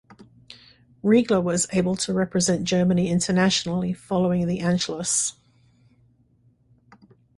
Riegler 1.03 1.43
was 1.43 1.67
able 1.71 1.93
to 1.97 2.11
represent 2.11 2.63
Germany 2.63 3.07
internationally 3.07 3.93
following 3.93 4.47
the 4.47 4.57
"Anschluss". 4.57 5.33